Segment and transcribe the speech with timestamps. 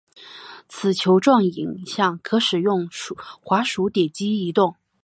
[0.67, 2.89] 此球状影像可使用
[3.43, 4.75] 滑鼠点击移动。